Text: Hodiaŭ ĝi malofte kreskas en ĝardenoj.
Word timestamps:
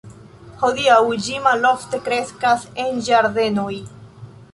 Hodiaŭ 0.59 0.95
ĝi 1.25 1.35
malofte 1.47 1.99
kreskas 2.07 2.65
en 2.85 2.97
ĝardenoj. 3.09 3.73